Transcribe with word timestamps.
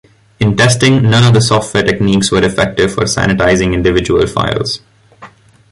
In 0.39 0.55
testing, 0.57 1.03
none 1.11 1.23
of 1.25 1.35
the 1.35 1.41
software 1.41 1.83
techniques 1.83 2.31
were 2.31 2.43
effective 2.43 2.91
for 2.91 3.03
sanitizing 3.03 3.71
individual 3.75 4.25
files. 4.25 4.79